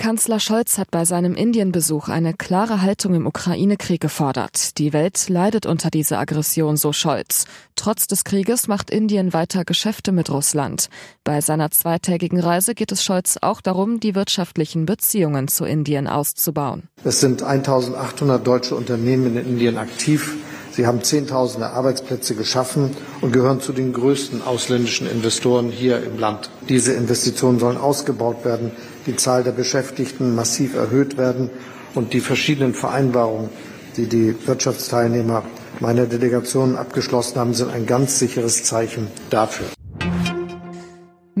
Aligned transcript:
Kanzler 0.00 0.40
Scholz 0.40 0.78
hat 0.78 0.90
bei 0.90 1.04
seinem 1.04 1.34
Indienbesuch 1.34 2.08
eine 2.08 2.32
klare 2.32 2.80
Haltung 2.80 3.12
im 3.12 3.26
Ukraine-Krieg 3.26 4.00
gefordert. 4.00 4.78
Die 4.78 4.94
Welt 4.94 5.28
leidet 5.28 5.66
unter 5.66 5.90
dieser 5.90 6.18
Aggression, 6.18 6.78
so 6.78 6.94
Scholz. 6.94 7.44
Trotz 7.76 8.06
des 8.06 8.24
Krieges 8.24 8.66
macht 8.66 8.88
Indien 8.88 9.34
weiter 9.34 9.66
Geschäfte 9.66 10.10
mit 10.10 10.30
Russland. 10.30 10.88
Bei 11.22 11.42
seiner 11.42 11.70
zweitägigen 11.70 12.40
Reise 12.40 12.74
geht 12.74 12.92
es 12.92 13.04
Scholz 13.04 13.36
auch 13.42 13.60
darum, 13.60 14.00
die 14.00 14.14
wirtschaftlichen 14.14 14.86
Beziehungen 14.86 15.48
zu 15.48 15.66
Indien 15.66 16.08
auszubauen. 16.08 16.84
Es 17.04 17.20
sind 17.20 17.42
1800 17.42 18.46
deutsche 18.46 18.76
Unternehmen 18.76 19.36
in 19.36 19.46
Indien 19.46 19.76
aktiv. 19.76 20.34
Sie 20.72 20.86
haben 20.86 21.02
Zehntausende 21.02 21.70
Arbeitsplätze 21.70 22.34
geschaffen 22.34 22.96
und 23.20 23.32
gehören 23.32 23.60
zu 23.60 23.72
den 23.72 23.92
größten 23.92 24.42
ausländischen 24.42 25.10
Investoren 25.10 25.70
hier 25.70 26.02
im 26.02 26.18
Land. 26.18 26.50
Diese 26.68 26.92
Investitionen 26.92 27.58
sollen 27.58 27.76
ausgebaut 27.76 28.44
werden, 28.44 28.70
die 29.06 29.16
Zahl 29.16 29.42
der 29.42 29.52
Beschäftigten 29.52 30.34
massiv 30.34 30.76
erhöht 30.76 31.16
werden 31.16 31.50
und 31.94 32.12
die 32.12 32.20
verschiedenen 32.20 32.74
Vereinbarungen, 32.74 33.50
die 33.96 34.06
die 34.06 34.34
Wirtschaftsteilnehmer 34.46 35.42
meiner 35.80 36.06
Delegation 36.06 36.76
abgeschlossen 36.76 37.38
haben, 37.38 37.54
sind 37.54 37.70
ein 37.70 37.86
ganz 37.86 38.18
sicheres 38.18 38.62
Zeichen 38.64 39.08
dafür. 39.30 39.66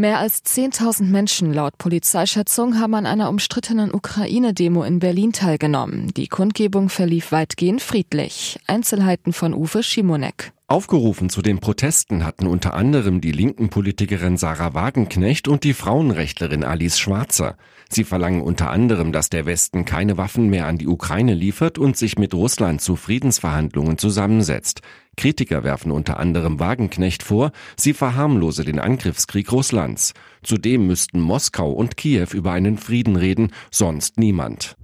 Mehr 0.00 0.18
als 0.18 0.42
10.000 0.46 1.02
Menschen 1.02 1.52
laut 1.52 1.76
Polizeischätzung 1.76 2.80
haben 2.80 2.94
an 2.94 3.04
einer 3.04 3.28
umstrittenen 3.28 3.92
Ukraine-Demo 3.92 4.82
in 4.82 4.98
Berlin 4.98 5.34
teilgenommen. 5.34 6.14
Die 6.14 6.26
Kundgebung 6.26 6.88
verlief 6.88 7.32
weitgehend 7.32 7.82
friedlich. 7.82 8.58
Einzelheiten 8.66 9.34
von 9.34 9.52
Uwe 9.52 9.82
Schimonek. 9.82 10.52
Aufgerufen 10.70 11.30
zu 11.30 11.42
den 11.42 11.58
Protesten 11.58 12.24
hatten 12.24 12.46
unter 12.46 12.74
anderem 12.74 13.20
die 13.20 13.32
linken 13.32 13.70
Politikerin 13.70 14.36
Sarah 14.36 14.72
Wagenknecht 14.72 15.48
und 15.48 15.64
die 15.64 15.74
Frauenrechtlerin 15.74 16.62
Alice 16.62 16.96
Schwarzer. 16.96 17.56
Sie 17.88 18.04
verlangen 18.04 18.40
unter 18.40 18.70
anderem, 18.70 19.10
dass 19.10 19.30
der 19.30 19.46
Westen 19.46 19.84
keine 19.84 20.16
Waffen 20.16 20.48
mehr 20.48 20.68
an 20.68 20.78
die 20.78 20.86
Ukraine 20.86 21.34
liefert 21.34 21.76
und 21.76 21.96
sich 21.96 22.20
mit 22.20 22.34
Russland 22.34 22.80
zu 22.80 22.94
Friedensverhandlungen 22.94 23.98
zusammensetzt. 23.98 24.82
Kritiker 25.16 25.64
werfen 25.64 25.90
unter 25.90 26.20
anderem 26.20 26.60
Wagenknecht 26.60 27.24
vor, 27.24 27.50
sie 27.76 27.92
verharmlose 27.92 28.64
den 28.64 28.78
Angriffskrieg 28.78 29.50
Russlands. 29.50 30.14
Zudem 30.44 30.86
müssten 30.86 31.18
Moskau 31.18 31.72
und 31.72 31.96
Kiew 31.96 32.28
über 32.32 32.52
einen 32.52 32.78
Frieden 32.78 33.16
reden, 33.16 33.52
sonst 33.72 34.18
niemand. 34.18 34.76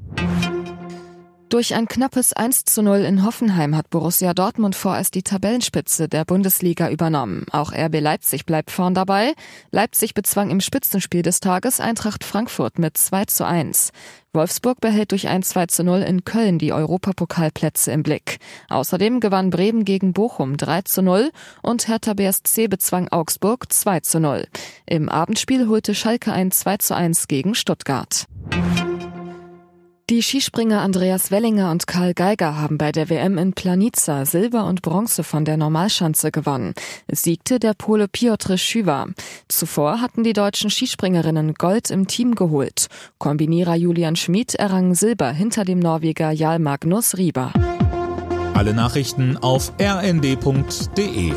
Durch 1.49 1.77
ein 1.77 1.87
knappes 1.87 2.33
1 2.33 2.65
zu 2.65 2.83
0 2.83 2.99
in 2.99 3.25
Hoffenheim 3.25 3.77
hat 3.77 3.89
Borussia 3.91 4.35
Dortmund 4.35 4.75
vorerst 4.75 5.15
die 5.15 5.23
Tabellenspitze 5.23 6.09
der 6.09 6.25
Bundesliga 6.25 6.91
übernommen. 6.91 7.47
Auch 7.53 7.73
RB 7.73 8.01
Leipzig 8.01 8.47
bleibt 8.47 8.73
vorn 8.73 8.95
dabei. 8.95 9.33
Leipzig 9.71 10.15
bezwang 10.15 10.51
im 10.51 10.61
Spitzenspiel 10.61 11.23
des 11.23 11.39
Tages 11.39 11.79
Eintracht 11.79 12.25
Frankfurt 12.25 12.81
mit 12.81 12.97
2 12.97 13.27
zu 13.27 13.47
1. 13.47 13.93
Wolfsburg 14.33 14.81
behält 14.81 15.13
durch 15.13 15.29
ein 15.29 15.45
2 15.45 15.67
zu 15.67 15.85
0 15.85 16.01
in 16.01 16.25
Köln 16.25 16.59
die 16.59 16.73
Europapokalplätze 16.73 17.93
im 17.93 18.03
Blick. 18.03 18.39
Außerdem 18.69 19.21
gewann 19.21 19.51
Bremen 19.51 19.85
gegen 19.85 20.13
Bochum 20.13 20.57
3 20.57 20.83
zu 20.83 21.01
0 21.01 21.31
und 21.63 21.87
Hertha 21.87 22.15
BSC 22.15 22.67
bezwang 22.67 23.07
Augsburg 23.09 23.73
2 23.73 24.01
zu 24.01 24.19
0. 24.19 24.49
Im 24.85 25.09
Abendspiel 25.09 25.69
holte 25.69 25.95
Schalke 25.95 26.33
ein 26.33 26.51
2 26.51 26.79
zu 26.79 26.97
1 26.97 27.29
gegen 27.29 27.55
Stuttgart. 27.55 28.27
Die 30.09 30.23
Skispringer 30.23 30.83
Andreas 30.83 31.33
Wellinger 31.33 31.73
und 31.73 31.89
Karl 31.89 32.15
Geiger 32.15 32.57
haben 32.57 32.79
bei 32.79 32.93
der 32.93 33.11
WM 33.11 33.39
in 33.39 33.55
Planica 33.55 34.25
Silber 34.25 34.65
und 34.67 34.81
Bronze 34.81 35.25
von 35.25 35.45
der 35.45 35.57
Normalschanze 35.57 36.31
gewonnen. 36.31 36.75
Es 37.09 37.25
siegte 37.25 37.59
der 37.59 37.75
Pole 37.75 38.07
Piotr 38.07 38.57
Schüwa. 38.57 39.09
Zuvor 39.49 40.01
hatten 40.01 40.23
die 40.23 40.33
deutschen 40.33 40.71
Skispringerinnen 40.71 41.55
Gold 41.55 41.91
im 41.91 42.07
Team 42.07 42.37
geholt. 42.37 42.87
Kombinierer 43.19 43.75
Julian 43.75 44.15
Schmid 44.15 44.55
errang 44.55 44.95
Silber 44.95 45.33
hinter 45.33 45.65
dem 45.65 45.81
Norweger 45.81 46.31
Jarl 46.31 46.61
Magnus 46.61 47.17
Rieber. 47.17 47.53
Alle 48.55 48.75
Nachrichten 48.75 49.37
auf 49.37 49.73
rnd.de 49.81 51.33